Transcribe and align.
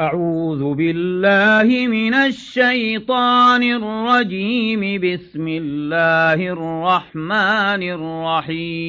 أعوذ 0.00 0.74
بالله 0.74 1.86
من 1.86 2.14
الشيطان 2.14 3.62
الرجيم. 3.62 4.80
بسم 4.80 5.48
الله 5.48 6.40
الرحمن 6.56 7.82
الرحيم. 8.00 8.80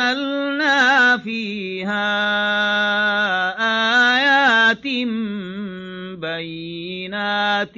فيها 1.17 2.72
بينات 6.43 7.77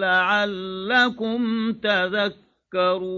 لعلكم 0.00 1.72
تذكرون. 1.72 3.08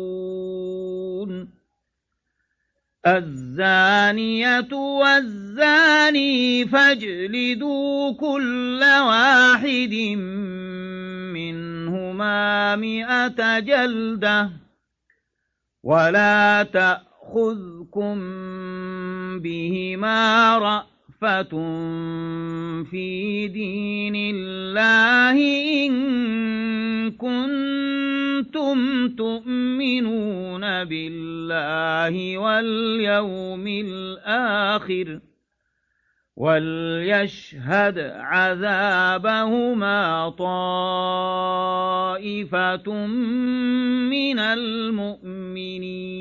الزانية 3.07 4.73
والزاني 4.73 6.67
فاجلدوا 6.67 8.15
كل 8.15 8.81
واحد 8.83 9.95
منهما 11.35 12.77
مئة 12.77 13.59
جلدة 13.59 14.51
ولا 15.83 16.63
تأخذكم 16.63 18.19
بهما 19.41 20.59
رأ 20.59 20.87
في 22.85 23.49
دين 23.49 24.17
الله 24.17 25.37
إن 25.87 25.93
كنتم 27.11 29.09
تؤمنون 29.09 30.85
بالله 30.85 32.39
واليوم 32.39 33.67
الآخر 33.67 35.21
وليشهد 36.37 37.99
عذابهما 38.17 39.99
طائفة 42.09 42.27
من 44.11 44.39
المؤمنين 44.39 46.21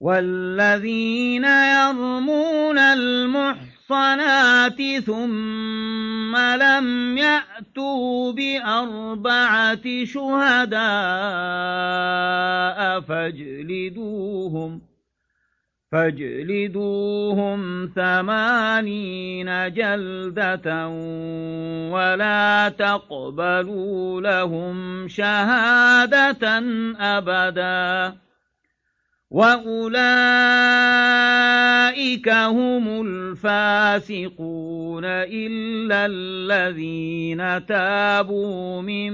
والذين 0.00 1.44
يرمون 1.44 2.78
المحصنات 2.78 3.62
ثم 5.06 6.36
لم 6.36 7.18
يأتوا 7.18 8.32
بأربعة 8.32 10.04
شهداء 10.04 10.80
فاجلدوهم 13.00 14.80
فاجلدوهم 15.92 17.60
ثمانين 17.94 19.72
جلدة 19.72 20.88
ولا 21.92 22.68
تقبلوا 22.68 24.20
لهم 24.20 25.08
شهادة 25.08 26.58
أبداً 27.00 28.29
وأولئك 29.30 29.88
هم 32.28 33.02
الفاسقون 33.06 35.04
إلا 35.04 36.06
الذين 36.06 37.66
تابوا 37.66 38.82
من 38.82 39.12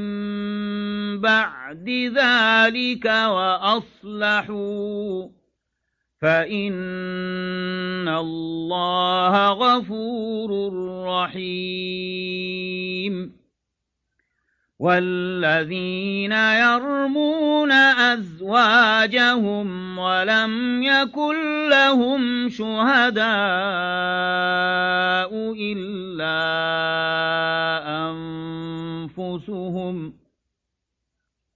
بعد 1.21 1.89
ذلك 1.91 3.05
وأصلحوا 3.29 4.49
فإن 6.23 8.09
الله 8.09 9.49
غفور 9.53 10.73
رحيم 11.07 12.57
والذين 14.79 16.33
يرمون 16.33 17.73
أزواجهم 18.13 19.69
ولم 19.99 20.83
يكن 20.83 21.69
لهم 21.69 22.49
شهداء 22.49 23.27
إلا 25.57 26.37
أنفسهم 29.19 30.26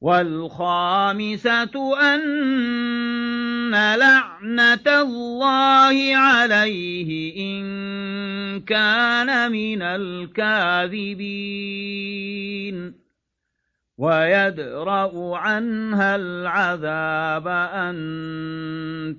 والخامسة 0.00 1.96
أن 2.14 3.70
لعنة 3.70 4.86
الله 4.86 6.16
عليه 6.16 7.36
إن 7.36 8.60
كان 8.60 9.52
من 9.52 9.82
الكاذبين. 9.82 11.18
ويدرأ 13.98 15.36
عنها 15.36 16.16
العذاب 16.16 17.48
أن 17.74 17.96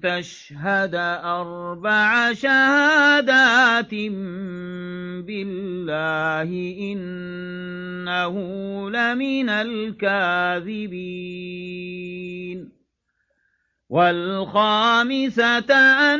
تشهد 0.04 0.96
أربع 1.24 2.34
شهادات 2.34 3.92
بالله 5.28 6.50
إنه 6.94 8.36
لمن 8.90 9.50
الكاذبين. 9.50 11.20
والخامسة 13.90 15.74
أن 16.14 16.20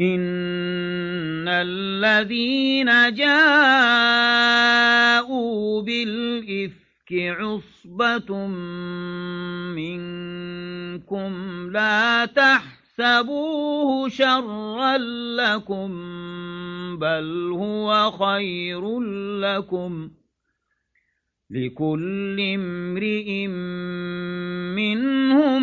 إن 0.00 1.48
الذين 1.48 3.14
جاءوا 3.14 4.22
بالإفك 5.82 7.12
عصبة 7.12 8.46
منكم 9.76 11.32
لا 11.72 12.24
تحسبوه 12.26 14.08
شرا 14.08 14.96
لكم 15.36 15.90
بل 16.98 17.50
هو 17.52 18.10
خير 18.10 19.00
لكم 19.40 20.10
لكل 21.50 22.40
امرئ 22.40 23.46
منهم 24.76 25.62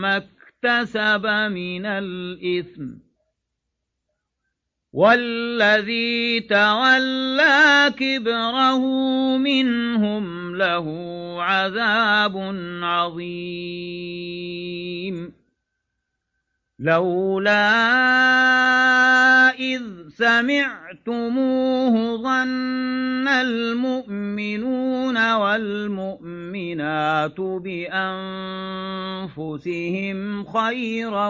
ما 0.00 0.18
اكتسب 0.66 1.26
من 1.26 1.86
الإثم. 1.86 2.86
والذي 4.92 6.40
تولى 6.40 7.94
كبره 7.96 8.78
منهم 9.36 10.56
له 10.56 10.86
عذاب 11.42 12.36
عظيم. 12.82 13.46
لولا 16.78 17.70
إذ 19.50 20.08
سمعتموه 21.06 22.16
ظن 22.16 23.28
المؤمنون 23.28 25.32
والمؤمنات 25.34 27.40
بأنفسهم 27.40 28.04
خيرا 30.44 31.28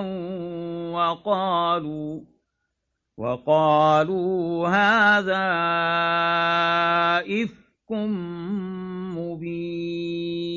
وقالوا 0.93 2.20
وقالوا 3.17 4.69
هذا 4.69 5.46
إفك 7.43 7.93
مبين 9.17 10.56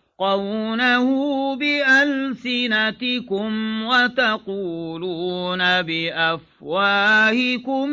تلقونه 0.21 1.07
بألسنتكم 1.55 3.51
وتقولون 3.83 5.81
بأفواهكم 5.81 7.89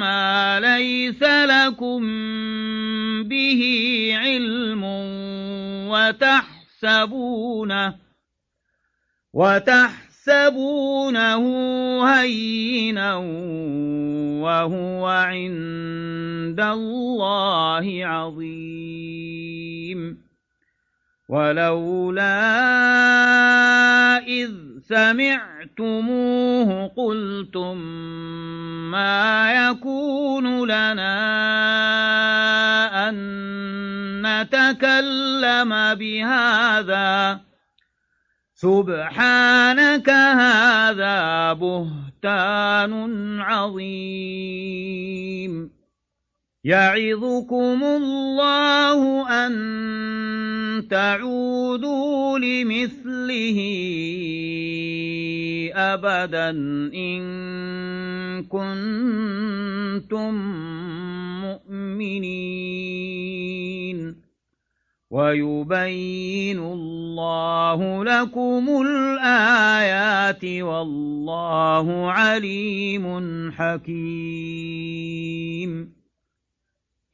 ما 0.00 0.60
ليس 0.60 1.22
لكم 1.22 2.00
به 3.22 3.62
علم 4.16 4.84
وتحسبونه 5.92 7.94
وتحسبونه 9.32 11.44
هينا 12.08 13.14
وهو 14.40 15.06
عند 15.06 16.60
الله 16.60 18.06
عظيم 18.06 19.54
ولولا 21.34 22.46
إذ 24.22 24.50
سمعتموه 24.86 26.68
قلتم 26.96 27.76
ما 28.90 29.52
يكون 29.52 30.64
لنا 30.64 31.14
أن 33.08 33.14
نتكلم 34.22 35.94
بهذا. 35.94 37.40
سبحانك 38.54 40.10
هذا 40.10 41.52
بهتان 41.52 42.92
عظيم. 43.40 44.84
يعظكم 46.64 47.84
الله 47.84 49.28
أن 49.46 49.52
تعودوا 50.88 52.38
لمثله 52.38 53.58
أبدا 55.74 56.50
إن 56.94 57.22
كنتم 58.44 60.34
مؤمنين. 61.40 63.04
ويبين 65.10 66.58
الله 66.58 68.04
لكم 68.04 68.82
الآيات 68.86 70.44
والله 70.44 72.10
عليم 72.10 73.06
حكيم. 73.52 75.14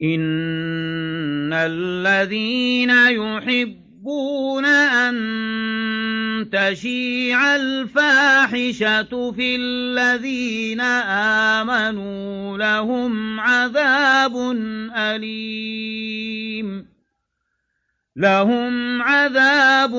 إن 0.03 1.53
الذين 1.53 2.89
يحبون 2.89 4.65
أن 4.65 5.15
تشيع 6.51 7.55
الفاحشة 7.55 9.31
في 9.31 9.55
الذين 9.55 10.81
آمنوا 11.61 12.57
لهم 12.57 13.39
عذاب 13.39 14.35
أليم 14.95 16.85
لهم 18.15 19.01
عذاب 19.01 19.95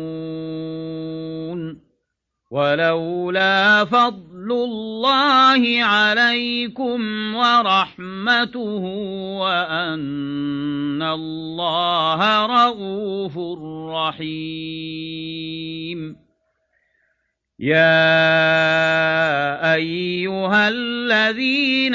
ولولا 2.50 3.84
فضل 3.84 4.52
الله 4.52 5.82
عليكم 5.82 7.00
ورحمته 7.34 8.84
وأن 9.40 11.02
الله 11.02 12.46
رؤوف 12.46 13.38
رحيم. 13.94 15.42
يا 17.62 17.94
أيها 19.74 20.68
الذين 20.68 21.94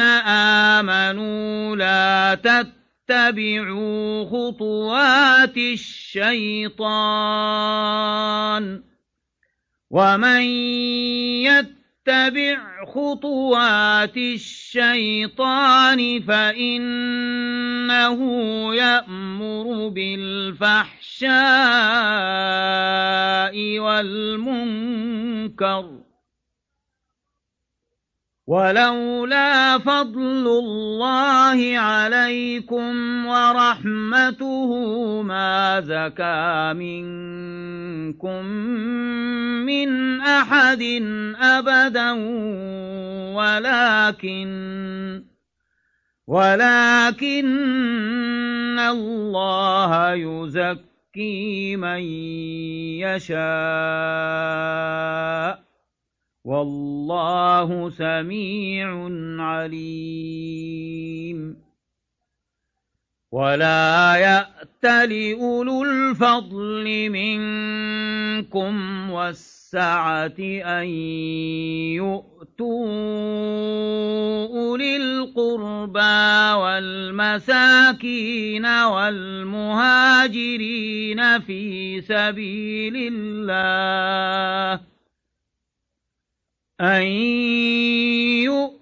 آمنوا 0.79 1.75
لا 1.75 2.35
تتبعوا 2.39 4.25
خطوات 4.25 5.57
الشيطان 5.57 6.83
ومن 9.91 10.41
يتبع 11.43 11.76
اتبع 12.07 12.85
خطوات 12.85 14.17
الشيطان 14.17 15.99
فإنه 16.21 18.19
يأمر 18.75 19.87
بالفحشاء 19.87 21.29
والمنكر 23.79 25.07
ولولا 28.47 29.77
فضل 29.77 30.47
الله 30.47 31.77
عليكم 31.77 33.25
ورحمته 33.25 34.71
ما 35.21 35.81
زكى 35.81 36.73
منكم 36.73 38.45
من 39.67 40.21
أحد 40.21 40.81
أبدا 41.41 42.11
ولكن 43.35 44.47
ولكن 46.27 47.45
الله 48.79 50.13
يزكي 50.13 51.75
من 51.75 52.01
يشاء. 53.03 53.37
والله 56.47 57.89
سميع 57.89 59.09
عليم. 59.43 61.39
ولا 63.31 64.15
يأت 64.15 64.85
لأولو 65.09 65.83
الفضل 65.83 67.09
منكم 67.09 68.75
والسعة 69.11 70.39
أن 70.79 70.87
يؤتوا 71.99 72.87
أولي 74.47 74.97
القربى 74.97 76.53
والمساكين 76.63 78.65
والمهاجرين 78.65 79.79
في 81.39 82.01
سبيل 82.01 83.13
الله. 83.13 84.96
أن 86.81 87.01
يؤتوا 88.45 88.77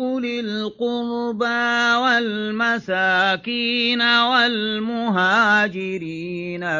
أولي 0.00 0.40
القربى 0.40 1.94
والمساكين 2.02 4.02
والمهاجرين 4.02 5.22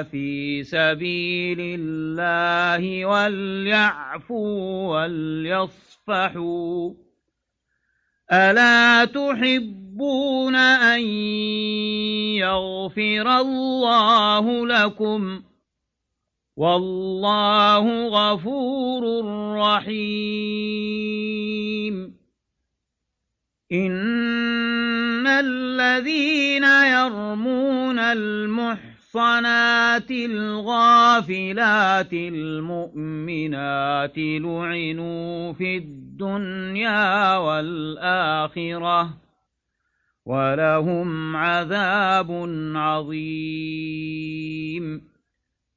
في 0.03 0.63
سبيل 0.63 1.61
الله 1.61 3.07
وليعفوا 3.07 5.03
وليصفحوا 5.03 6.91
ألا 8.33 9.05
تحبون 9.05 10.57
أن 10.57 11.01
يغفر 12.43 13.41
الله 13.41 14.67
لكم؟ 14.67 15.43
والله 16.57 18.09
غفور 18.09 19.25
رحيم. 19.57 21.05
إن 23.73 25.27
الذين 25.27 26.65
يرمون 26.65 27.99
المحصنات 27.99 30.11
الغافلات 30.11 32.13
المؤمنات 32.13 34.19
لعنوا 34.19 35.53
في 35.53 35.77
الدنيا 35.77 37.37
والآخرة 37.37 39.15
ولهم 40.27 41.37
عذاب 41.37 42.31
عظيم. 42.77 44.35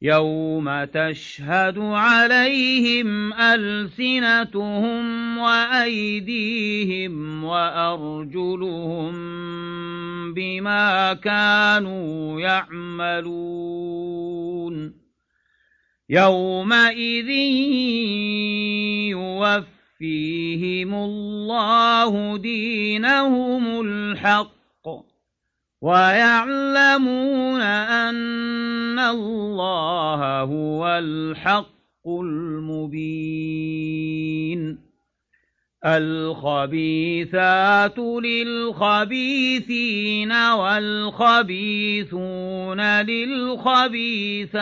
يوم 0.02 0.84
تشهد 0.84 1.78
عليهم 1.80 3.34
ألسنتهم 3.34 5.04
وأيديهم 5.38 7.04
وأرجلهم 7.44 9.14
بما 10.34 11.14
كانوا 11.14 12.42
يعملون 12.42 13.78
يومئذ 16.10 17.30
يوفيهم 19.10 20.94
الله 20.94 22.38
دينهم 22.38 23.82
الحق 23.82 24.57
ويعلمون 25.82 27.62
أن 27.62 29.00
الله 29.00 30.42
هو 30.42 30.88
الحق 30.88 32.08
المبين. 32.08 33.78
الخبيثات 35.86 38.00
للخبيثين 38.30 39.92
والخبيثون 40.32 41.62
للخبيثات 42.82 44.58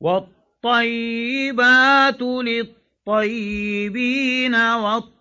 والطيبات 0.00 2.22
للطيبين 2.22 2.74
والطيبون 4.54 5.14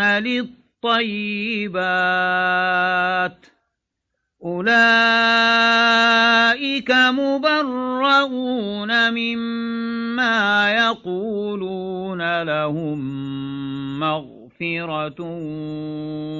للطيبين 0.00 0.57
الطيبات. 0.84 1.78
أولئك 4.44 4.70
مبرؤون 6.90 7.50
مما 9.12 10.70
يقولون 10.72 12.42
لهم 12.42 12.98
مغفرة 14.00 15.20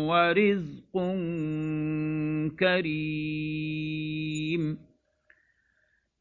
ورزق 0.08 0.94
كريم. 2.58 3.68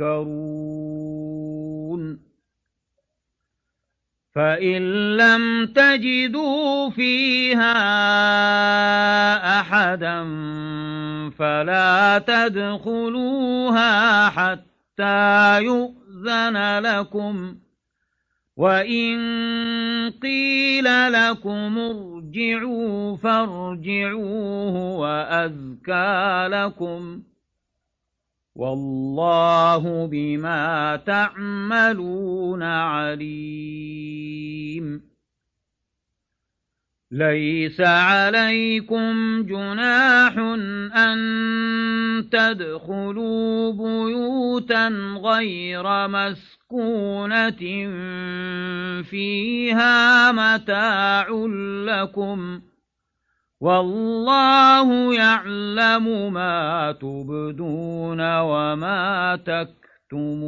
تذكرون 0.00 1.50
فإن 4.34 4.82
لم 5.16 5.66
تجدوا 5.66 6.90
فيها 6.90 7.72
أحدا 9.60 10.24
فلا 11.38 12.18
تدخلوها 12.18 14.28
حتى 14.28 15.62
يؤذن 15.62 16.78
لكم 16.78 17.56
وإن 18.56 19.18
قيل 20.22 21.12
لكم 21.12 21.78
ارجعوا 21.78 23.16
فارجعوه 23.16 24.96
وأذكى 24.96 26.48
لكم 26.50 27.22
والله 28.60 30.06
بما 30.06 30.96
تعملون 31.06 32.62
عليم. 32.62 34.20
ليس 37.10 37.80
عليكم 37.80 39.42
جناح 39.42 40.38
أن 40.96 41.18
تدخلوا 42.32 43.72
بيوتا 43.72 44.88
غير 45.24 46.08
مسكونة 46.08 47.60
فيها 49.02 50.32
متاع 50.32 51.28
لكم 51.84 52.60
والله 53.60 55.14
يعلم 55.14 56.32
ما 56.32 56.92
تبدون 56.92 58.38
وما 58.40 59.36
تكتمون. 59.36 60.40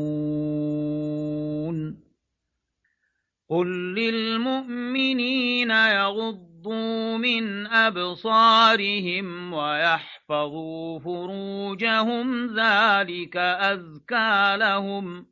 قل 3.50 3.94
للمؤمنين 3.94 5.70
يغضوا 5.70 7.16
من 7.16 7.66
أبصارهم 7.66 9.52
ويحفظوا 9.52 10.98
فروجهم 10.98 12.46
ذلك 12.46 13.36
أذكى 13.36 14.56
لهم. 14.56 15.31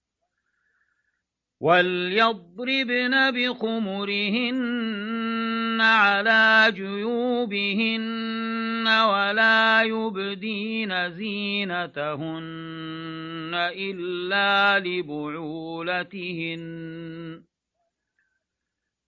وليضربن 1.61 3.31
بخمرهن 3.31 4.61
على 5.81 6.71
جيوبهن 6.75 8.01
ولا 8.87 9.81
يبدين 9.83 11.09
زينتهن 11.09 12.41
إلا 13.75 14.79
لبعولتهن 14.79 16.61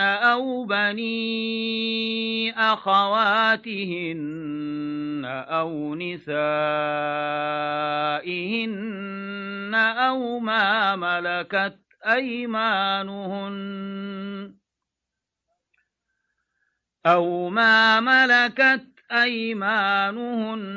أو 0.00 0.64
بني 0.64 2.50
أخواتهن 2.52 4.10
أو 5.24 5.94
نسائهن 5.94 6.30
أو 9.74 10.38
ما 10.38 10.96
ملكت 10.96 11.78
أيمانهن 12.06 13.60
أو 17.06 17.48
ما 17.48 18.00
ملكت 18.00 18.86
أيمانهن 19.12 20.70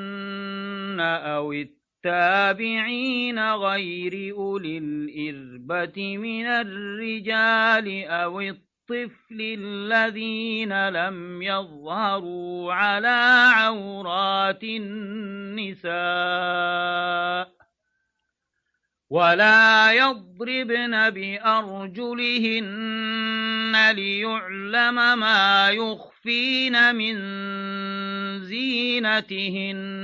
أو 1.00 1.54
التابعين 1.54 3.40
غير 3.40 4.36
أولي 4.36 4.78
الإربة 4.78 6.18
من 6.18 6.46
الرجال 6.46 8.04
أو 8.06 8.42
الطفل 8.84 9.40
الذين 9.60 10.90
لم 10.90 11.42
يظهروا 11.42 12.74
على 12.74 13.50
عورات 13.56 14.64
النساء 14.64 15.94
ولا 19.10 19.92
يضربن 19.92 21.10
بأرجلهن 21.10 22.72
ليعلم 23.92 25.20
ما 25.20 25.70
يخفين 25.70 26.96
من 26.96 27.16
زينتهن 28.40 30.04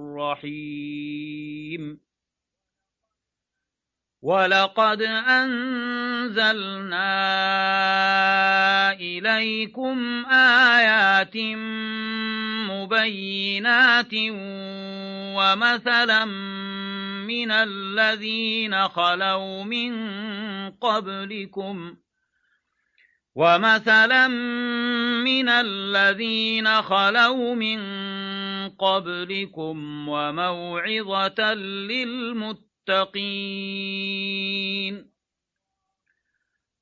رحيم 0.21 1.99
ولقد 4.21 5.01
أنزلنا 5.27 6.91
إليكم 8.93 10.25
آيات 10.31 11.37
مبينات 12.69 14.13
ومثلا 15.37 16.25
من 17.25 17.51
الذين 17.51 18.87
خلوا 18.87 19.63
من 19.63 19.91
قبلكم 20.71 21.95
ومثلا 23.35 24.27
من 25.23 25.49
الذين 25.49 26.81
خلوا 26.81 27.55
من 27.55 27.79
قبلكم 28.69 30.09
وموعظة 30.09 31.53
للمتقين. 31.53 32.61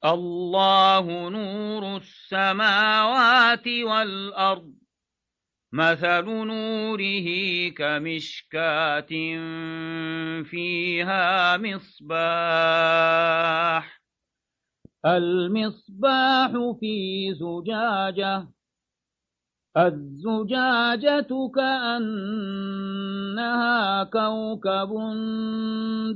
الله 0.05 1.29
نور 1.29 1.97
السماوات 1.97 3.67
والأرض. 3.67 4.73
مثل 5.71 6.25
نوره 6.25 7.69
كمشكاة 7.69 9.09
فيها 10.43 11.57
مصباح. 11.57 12.99
المصباح 15.05 16.51
في 16.79 17.33
زجاجة. 17.33 18.58
الزجاجة 19.77 21.49
كأنها 21.55 22.03
كوكب 24.03 24.89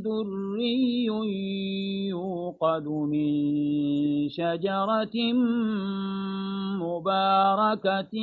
دري 0.04 1.06
يوقد 2.10 2.88
من 2.88 4.30
شجرة 4.30 5.34
مباركة 6.82 8.16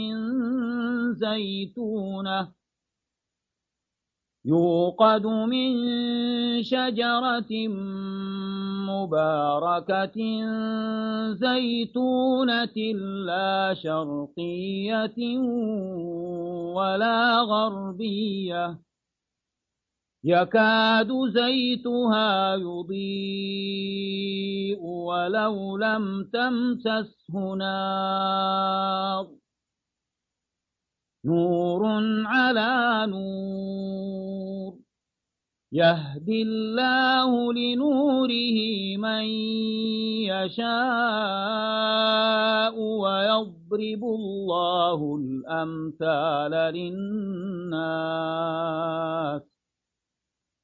زيتونة. 1.12 2.59
يوقد 4.44 5.26
من 5.26 5.72
شجرة 6.62 7.68
مباركة 8.88 10.18
زيتونة 11.32 12.76
لا 13.26 13.74
شرقية 13.74 15.38
ولا 16.74 17.40
غربية. 17.40 18.78
يكاد 20.24 21.08
زيتها 21.28 22.54
يضيء 22.54 24.00
ولو 24.82 25.76
لم 25.76 26.30
تمسسه 26.32 27.54
نار. 27.54 29.39
نور 31.24 31.86
على 32.26 33.06
نور. 33.10 34.74
يهدي 35.72 36.42
الله 36.42 37.52
لنوره 37.52 38.58
من 38.96 39.24
يشاء 40.26 40.70
ويضرب 42.80 44.04
الله 44.04 45.16
الأمثال 45.16 46.50
للناس. 46.74 47.80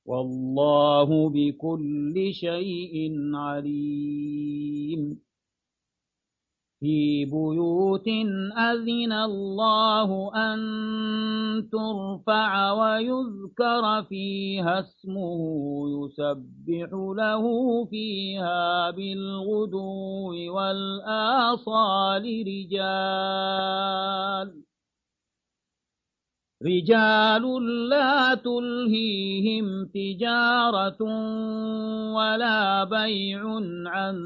والله 0.06 1.30
بكل 1.30 2.34
شيء 2.34 3.12
عليم. 3.34 5.20
في 6.80 7.24
بيوت 7.24 8.08
أذن 8.58 9.12
الله 9.12 10.34
أن 10.34 10.58
ترفع 11.72 12.72
ويذكر 12.72 14.02
فيها 14.08 14.80
اسمه 14.80 15.40
يسبح 15.88 16.90
له 16.92 17.44
فيها 17.84 18.90
بالغدو 18.90 20.54
والآصال 20.54 22.24
رجال 22.46 23.96
رجال 26.62 27.44
لا 27.88 28.34
تلهيهم 28.34 29.84
تجارة 29.94 31.02
ولا 32.12 32.84
بيع 32.84 33.40
عن 33.86 34.16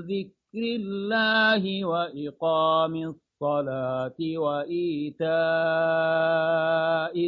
ذكر 0.00 0.37
ذكر 0.58 0.76
الله 0.80 1.84
وإقام 1.84 2.94
الصلاة 2.94 4.16
وإيتاء 4.20 5.28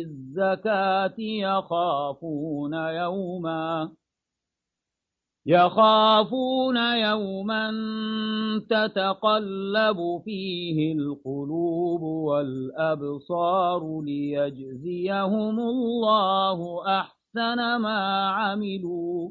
الزكاة 0.03 1.15
يخافون 1.19 2.75
يوما 2.75 3.91
يخافون 5.47 6.77
يوما 6.77 7.71
تتقلب 8.71 10.23
فيه 10.25 10.93
القلوب 10.93 12.03
والأبصار 12.03 14.01
ليجزيهم 14.03 15.61
الله 15.61 16.87
أحسن 17.01 17.77
ما 17.77 18.29
عملوا 18.29 19.31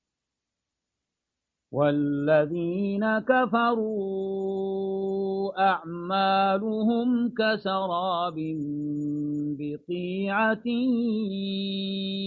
والذين 1.71 3.19
كفروا 3.19 4.71
أعمالهم 5.69 7.33
كسراب 7.37 8.35
بقيعة 9.59 10.67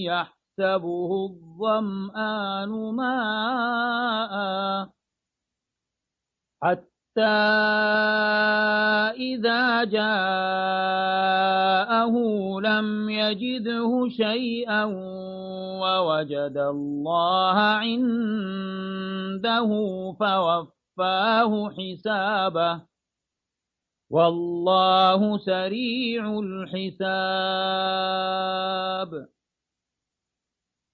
يحسبه 0.05 1.11
الظمآن 1.27 2.71
ماء 2.95 4.35
حتى 6.63 6.94
إذا 9.15 9.85
جاءه 9.85 10.15
لم 12.61 13.11
يجده 13.11 14.09
شيئا 14.09 14.85
ووجد 15.83 16.57
الله 16.57 17.55
عنده 17.59 18.49
فوفاه 20.21 21.71
حسابه. 21.71 22.83
والله 24.11 25.39
سريع 25.39 26.39
الحساب. 26.39 27.25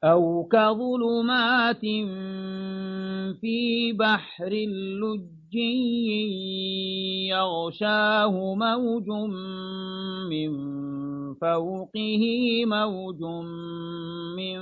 أو 0.04 0.48
كظلمات 0.52 1.80
في 3.40 3.92
بحر 3.92 4.46
اللج 4.46 5.39
يغشاه 7.28 8.54
موج 8.54 9.08
من 10.30 10.50
فوقه 11.34 12.22
موج 12.66 13.22
من 14.36 14.60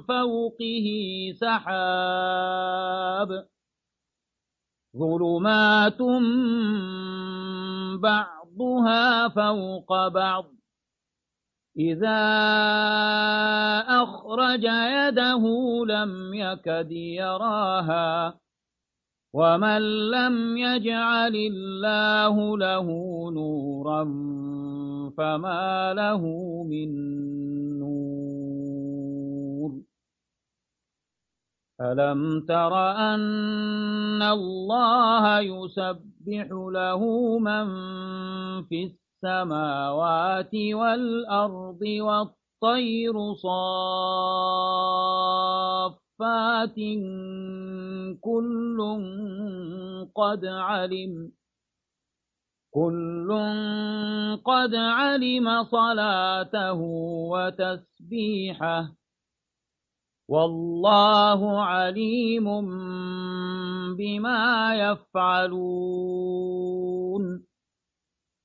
فوقه 0.00 0.86
سحاب 1.40 3.30
ظلمات 4.96 6.02
بعضها 8.00 9.28
فوق 9.28 10.08
بعض 10.08 10.44
إذا 11.78 12.20
أخرج 13.88 14.64
يده 14.64 15.44
لم 15.86 16.34
يكد 16.34 16.92
يراها 16.92 18.40
ومن 19.32 20.10
لم 20.10 20.56
يجعل 20.56 21.36
الله 21.36 22.58
له 22.58 22.86
نورا 23.30 24.04
فما 25.18 25.94
له 25.94 26.22
من 26.64 26.88
نور 27.78 28.26
ألم 31.80 32.46
تر 32.48 32.90
أن 32.96 34.22
الله 34.22 35.40
يسبح 35.40 36.48
له 36.50 37.00
من 37.38 37.66
في 38.64 38.84
السماوات 38.84 40.54
والأرض 40.54 41.80
والطير 41.82 43.34
صاف 43.34 44.86
صفات 46.16 46.74
كل 48.20 48.78
قد 50.14 50.44
علم 50.44 51.32
كل 52.70 53.28
قد 54.44 54.74
علم 54.74 55.64
صلاته 55.64 56.80
وتسبيحه 57.32 58.92
والله 60.28 61.60
عليم 61.62 62.44
بما 63.96 64.74
يفعلون 64.74 66.26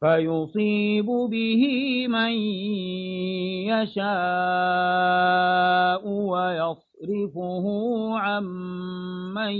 فيصيب 0.00 1.06
به 1.06 1.62
من 2.08 2.32
يشاء 3.66 4.08
ويصرفه 6.08 7.64
عن 8.18 8.44
من 9.34 9.52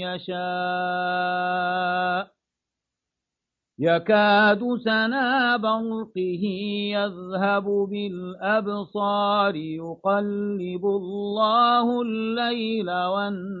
يشاء. 0.00 1.50
يكاد 3.78 4.76
سنا 4.84 5.56
برقه 5.56 6.44
يذهب 6.92 7.64
بالأبصار 7.64 9.56
يقلب 9.56 10.86
الله 10.86 12.02
الليل 12.02 12.90
والنهار. 12.90 13.60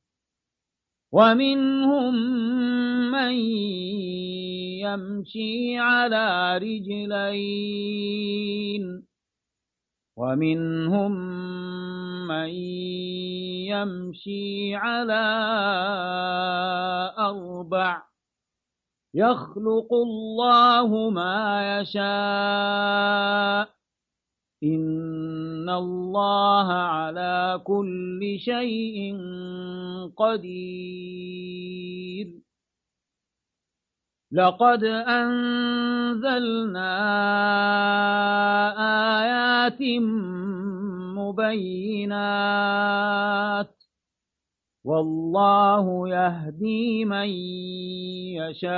ومنهم 1.11 2.15
من 3.11 3.33
يمشي 4.79 5.77
على 5.77 6.57
رجلين. 6.57 8.03
ومنهم 10.17 11.11
من 12.27 12.49
يمشي 13.67 14.75
على 14.75 15.23
أربع. 17.19 18.01
يخلق 19.13 19.93
الله 19.93 21.09
ما 21.09 21.79
يشاء. 21.79 23.80
إن 24.63 25.69
الله 25.69 26.73
على 26.73 27.61
كل 27.63 28.35
شيء 28.39 29.17
قدير. 30.17 32.27
لقد 34.31 34.83
أنزلنا 34.83 36.91
آيات 39.21 39.81
مبينات 41.17 42.80
والله 44.83 46.09
يهدي 46.09 47.05
من 47.05 47.27
يشاء 48.41 48.71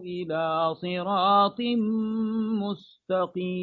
إلى 0.00 0.74
صراط 0.74 1.60
مستقيم. 2.62 3.62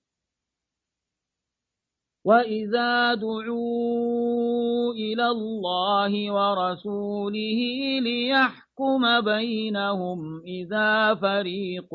وإذا 2.25 3.13
دعوا 3.13 4.93
إلى 4.93 5.27
الله 5.27 6.31
ورسوله 6.31 7.59
ليحكم 7.99 9.21
بينهم 9.21 10.41
إذا 10.45 11.15
فريق 11.15 11.93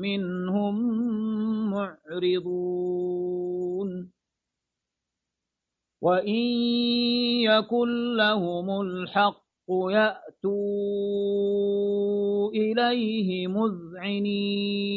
منهم 0.00 0.76
معرضون 1.70 2.96
وإن 6.02 6.44
يكن 7.44 8.16
لهم 8.16 8.80
الحق 8.80 9.46
يأتوا 9.90 10.56
إليه 12.50 13.46
مذعنين 13.48 14.96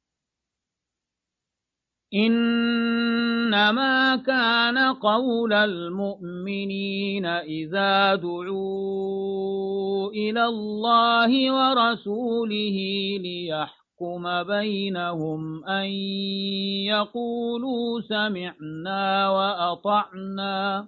إنما 2.13 4.15
كان 4.15 4.77
قول 4.93 5.53
المؤمنين 5.53 7.25
إذا 7.25 8.15
دعوا 8.15 10.11
إلى 10.11 10.45
الله 10.45 11.31
ورسوله 11.51 12.77
ليحكم 13.23 14.43
بينهم 14.43 15.65
أن 15.65 15.85
يقولوا 16.91 18.01
سمعنا 18.01 19.29
وأطعنا. 19.29 20.87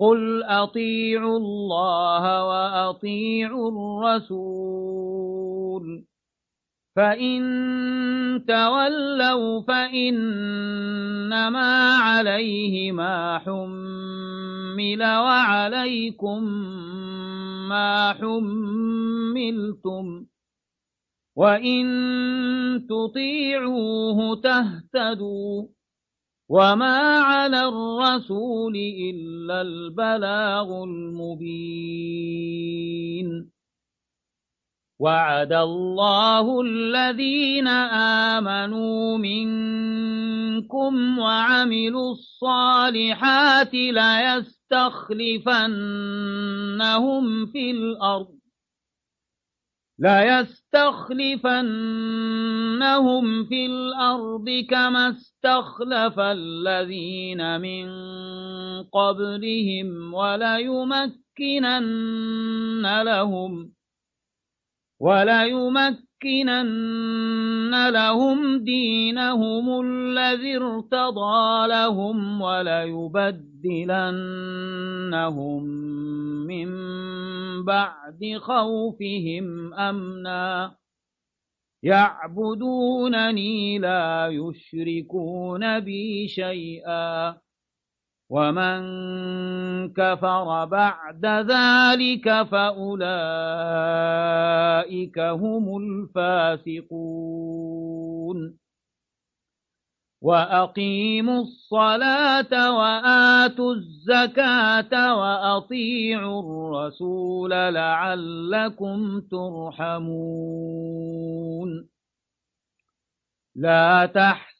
قل 0.00 0.42
أطيعوا 0.42 1.38
الله 1.38 2.44
وأطيعوا 2.44 3.70
الرسول 3.70 5.30
فإن 6.96 7.40
تولوا 8.48 9.60
فإنما 9.62 10.78
عليه 11.94 12.92
ما 12.92 13.38
حمل 13.38 15.02
وعليكم 15.02 16.44
ما 17.68 18.12
حملتم 18.12 19.16
وإن 21.36 21.86
تطيعوه 22.88 24.40
تهتدوا 24.40 25.66
وما 26.50 27.18
على 27.18 27.68
الرسول 27.68 28.76
إلا 29.10 29.60
البلاغ 29.62 30.84
المبين 30.84 32.30
وعد 34.98 35.52
الله 35.52 36.60
الذين 36.60 37.68
آمنوا 38.34 39.18
منكم 39.18 41.18
وعملوا 41.18 42.12
الصالحات 42.12 43.74
ليستخلفنهم 43.74 44.46
في 47.46 47.70
الأرض 47.70 48.39
ليستخلفنهم 50.00 51.44
في 53.44 53.66
الأرض 53.66 54.66
كما 54.70 55.10
استخلف 55.10 56.20
الذين 56.20 57.60
من 57.60 57.88
قبلهم 58.82 60.14
وليمكنن 60.14 61.22
لهم 63.02 63.72
وليمكنن 65.00 66.09
لهم 67.92 68.64
دينهم 68.64 69.80
الذي 69.80 70.56
ارتضى 70.56 71.68
لهم 71.68 72.40
وليبدلنهم 72.42 73.40
من 76.46 76.68
بعد 77.64 78.38
خوفهم 78.38 79.74
أمنا. 79.74 80.76
يعبدونني 81.82 83.78
لا 83.78 84.28
يشركون 84.28 85.80
بي 85.80 86.28
شيئا. 86.28 87.49
ومن 88.30 88.80
كفر 89.92 90.64
بعد 90.64 91.26
ذلك 91.26 92.42
فأولئك 92.42 92.98
هم 95.18 95.76
الفاسقون 95.76 97.30
وأقيموا 100.22 101.42
الصلاة 101.42 102.78
وآتوا 102.78 103.74
الزكاة 103.74 105.16
وأطيعوا 105.16 106.42
الرسول 106.42 107.50
لعلكم 107.50 109.20
ترحمون 109.20 110.70
لا 113.54 114.06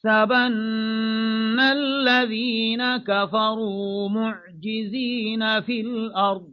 تحسبن 0.04 1.60
الذين 1.60 2.96
كفروا 2.96 4.08
معجزين 4.08 5.60
في 5.60 5.80
الأرض 5.80 6.52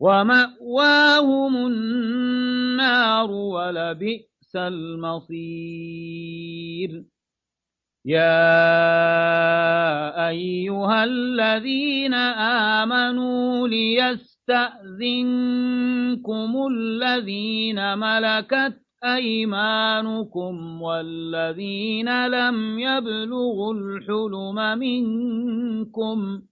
ومأواهم 0.00 1.56
النار 1.66 3.30
ولبئس 3.30 4.56
المصير. 4.56 5.90
يا 8.04 8.68
أيها 10.28 11.04
الذين 11.04 12.14
آمنوا 12.74 13.68
ليستأذنكم 13.68 15.06
الذين 16.70 17.98
ملكت 17.98 18.89
أيمانكم 19.04 20.82
والذين 20.82 22.26
لم 22.26 22.78
يبلغوا 22.78 23.74
الحلم 23.74 24.78
منكم 24.78 26.42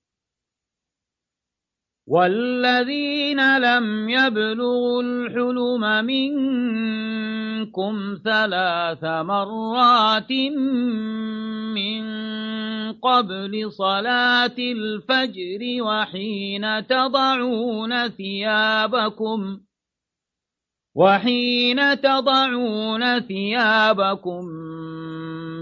والذين 2.07 3.59
لم 3.59 4.09
يبلغوا 4.09 5.03
الحلم 5.03 6.05
منكم 6.05 7.95
ثلاث 8.25 9.05
مرات 9.05 10.33
من 11.75 12.03
قبل 12.93 13.73
صلاة 13.73 14.57
الفجر 14.59 15.83
وحين 15.83 16.87
تضعون 16.87 18.09
ثيابكم 18.09 19.61
وحين 20.99 22.01
تضعون 22.01 23.21
ثيابكم 23.21 24.45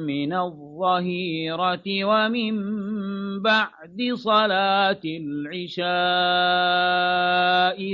من 0.08 0.32
الظهيرة 0.32 2.04
ومن 2.04 2.54
بعد 3.42 4.12
صلاة 4.14 5.00
العشاء 5.04 5.86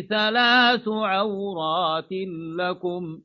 ثلاث 0.00 0.88
عورات 0.88 2.12
لكم 2.58 3.20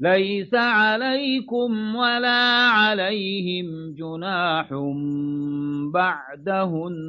ليس 0.00 0.54
عليكم 0.54 1.96
ولا 1.96 2.68
عليهم 2.68 3.94
جناح 3.94 4.68
بعدهن 5.92 7.00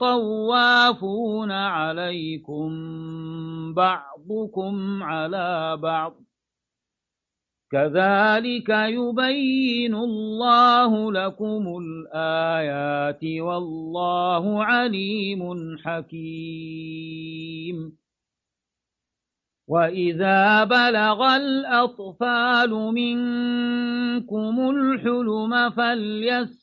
طوافون 0.00 1.50
عليكم 1.50 2.70
بعضكم 3.74 5.02
على 5.02 5.76
بعض. 5.76 6.14
كذلك 7.72 8.68
يبين 8.68 9.94
الله 9.94 11.12
لكم 11.12 11.78
الآيات 11.82 13.24
والله 13.24 14.64
عليم 14.64 15.42
حكيم. 15.84 17.24
وإذا 19.68 20.64
بلغ 20.64 21.36
الأطفال 21.36 22.70
منكم 22.70 24.70
الحلم 24.70 25.70
فليستأذنوا 25.70 26.56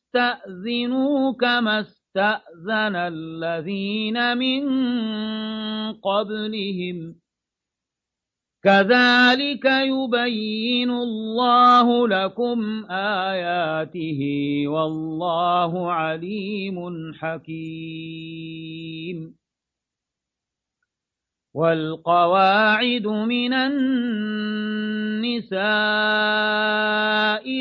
كما 1.33 1.79
استأذن 1.79 2.95
الذين 2.95 4.37
من 4.37 4.63
قبلهم 5.93 7.15
كذلك 8.63 9.65
يبين 9.65 10.91
الله 10.91 12.07
لكم 12.07 12.85
آياته 12.91 14.21
والله 14.67 15.91
عليم 15.91 17.13
حكيم 17.13 18.61
والقواعد 21.53 23.07
من 23.07 23.53
النساء 23.53 23.81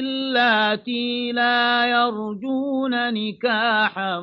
اللاتي 0.01 1.33
لا 1.33 1.87
يرجون 1.87 3.15
نكاحا 3.15 4.21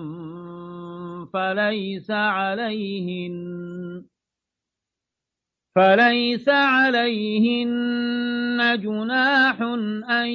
فليس 1.34 2.12
عليهن 2.12 3.38
فليس 5.76 6.50
عليهن 6.50 7.78
جناح 8.82 9.62
أن 10.10 10.28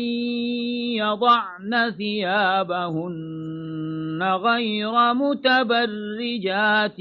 يضعن 1.03 1.91
ثيابهن 1.99 3.43
غير 4.23 5.15
متبرجات. 5.15 7.01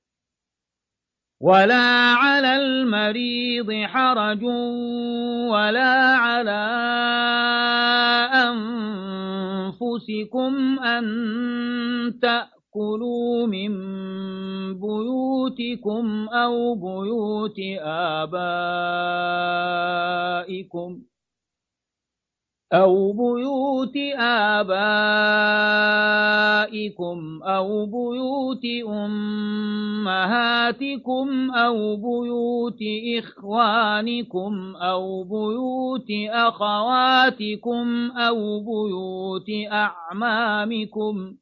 ولا 1.41 2.13
على 2.21 2.55
المريض 2.55 3.71
حرج 3.73 4.43
ولا 5.49 6.15
على 6.15 6.63
أنفسكم 9.73 10.79
أن 10.79 11.03
تأكلوا 12.21 13.47
من 13.47 13.71
بيوتكم 14.79 16.27
أو 16.29 16.75
بيوت 16.75 17.59
آبائكم 20.61 21.10
أو 22.73 23.11
بيوت 23.11 23.97
آبائكم 24.17 24.69
أو 27.43 27.85
بيوت 27.85 28.65
أمهاتكم 28.87 30.31
أو 31.51 31.95
بيوت 31.95 32.79
إخوانكم 33.17 34.75
أو 34.75 35.23
بيوت 35.23 36.07
أخواتكم 36.29 38.11
أو 38.11 38.59
بيوت 38.59 39.49
أعمامكم 39.71 41.33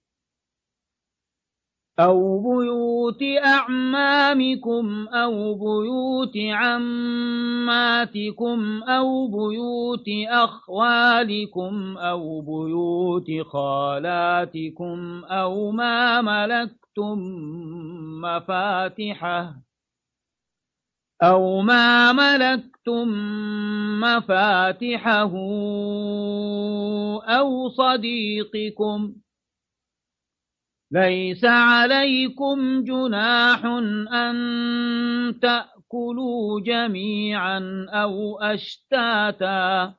أو 2.00 2.40
بيوت 2.40 3.24
أعمامكم 3.46 5.08
أو 5.08 5.54
بيوت 5.54 6.38
عماتكم 6.52 8.20
أو 8.84 9.28
بيوت 9.28 10.06
أخوالكم 10.30 11.98
أو 11.98 12.42
بيوت 12.42 13.48
خالاتكم 13.48 15.26
أو 15.26 15.72
ما 15.72 16.22
ملكتم 16.22 17.20
مفاتحه 18.22 19.56
أو 21.24 21.62
ما 21.62 22.12
ملكتم 22.14 23.08
مفاتحه 24.02 25.32
أو 27.28 27.70
صديقكم 27.70 29.14
ليس 30.92 31.46
عليكم 31.46 32.84
جناح 32.84 33.66
أن 34.14 35.40
تأكلوا 35.42 36.62
جميعا 36.62 37.86
أو 37.90 38.40
أشتاتا. 38.40 39.99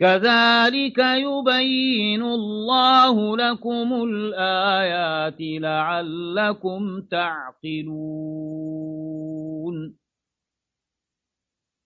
كذلك 0.00 0.98
يبين 0.98 2.22
الله 2.22 3.36
لكم 3.36 4.04
الآيات 4.04 5.36
لعلكم 5.40 7.00
تعقلون. 7.10 8.74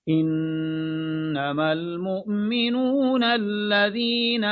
إنما 0.08 1.72
المؤمنون 1.72 3.24
الذين 3.24 4.44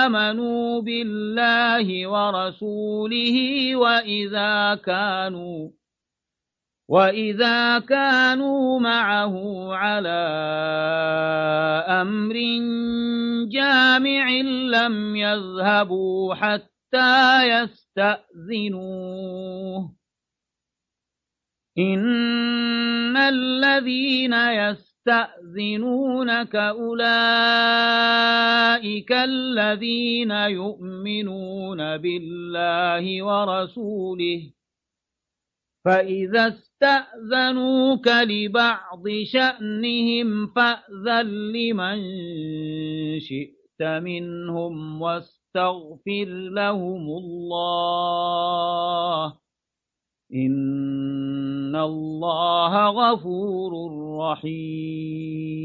آمنوا 0.00 0.80
بالله 0.82 2.06
ورسوله 2.06 3.36
وإذا 3.76 4.74
كانوا 4.74 5.70
وإذا 6.94 7.78
كانوا 7.78 8.80
معه 8.80 9.34
على 9.74 10.22
أمر 11.88 12.34
جامع 13.50 14.30
لم 14.76 15.16
يذهبوا 15.16 16.34
حتى 16.34 17.48
يستأذنوه 17.98 18.84
إن 21.78 23.16
الذين 23.16 24.32
يستأذنونك 25.04 25.76
أولئك 26.56 27.02
الذين 29.12 30.30
يؤمنون 30.30 31.96
بالله 31.96 33.22
ورسوله 33.22 34.50
فإذا 35.84 36.48
استأذنوك 36.48 38.08
لبعض 38.08 39.08
شأنهم 39.24 40.46
فأذن 40.46 41.26
لمن 41.52 42.00
شئت 43.20 43.82
منهم 43.82 45.02
واستغفر 45.02 46.24
لهم 46.54 47.08
الله. 47.08 48.24
إن 50.34 51.76
الله 51.76 52.88
غفور 52.88 53.72
رحيم. 54.18 55.64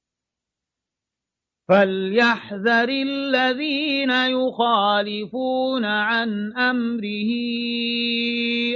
فليحذر 1.71 2.89
الذين 2.89 4.11
يخالفون 4.11 5.85
عن 5.85 6.53
أمره 6.53 7.31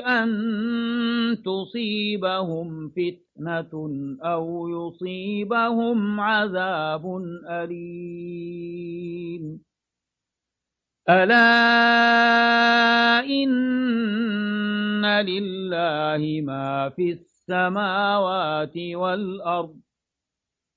أن 0.07 0.31
تصيبهم 1.45 2.89
فتنة 2.89 3.89
أو 4.23 4.67
يصيبهم 4.69 6.19
عذاب 6.19 7.17
أليم 7.49 8.85
ألا 11.09 11.55
إن 13.19 15.05
لله 15.05 16.41
ما 16.41 16.89
في 16.89 17.11
السماوات 17.11 18.77
والأرض 18.77 19.84